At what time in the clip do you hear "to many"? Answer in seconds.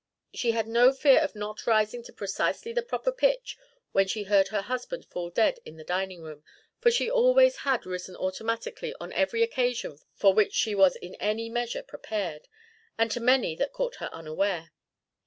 13.11-13.55